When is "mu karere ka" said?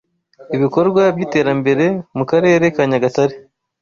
2.17-2.81